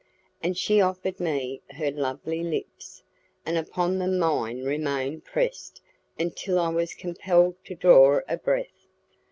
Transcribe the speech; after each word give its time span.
And 0.41 0.57
she 0.57 0.81
offered 0.81 1.19
me 1.19 1.61
her 1.69 1.91
lovely 1.91 2.41
lips, 2.41 3.03
and 3.45 3.55
upon 3.55 3.99
them 3.99 4.17
mine 4.17 4.63
remained 4.63 5.25
pressed 5.25 5.79
until 6.17 6.57
I 6.57 6.69
was 6.69 6.95
compelled 6.95 7.63
to 7.65 7.75
draw 7.75 8.21
a 8.27 8.37
breath. 8.37 8.87